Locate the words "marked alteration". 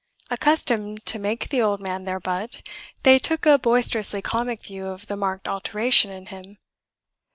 5.15-6.09